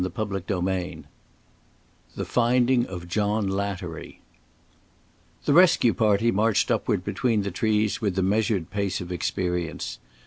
CHAPTER 0.03 0.37
III 0.57 1.03
THE 2.15 2.25
FINDING 2.25 2.87
OF 2.87 3.07
JOHN 3.07 3.47
LATTERY 3.49 4.19
The 5.45 5.53
rescue 5.53 5.93
party 5.93 6.31
marched 6.31 6.71
upward 6.71 7.03
between 7.05 7.43
the 7.43 7.51
trees 7.51 8.01
with 8.01 8.15
the 8.15 8.23
measured 8.23 8.71
pace 8.71 8.99
of 8.99 9.11
experience. 9.11 9.99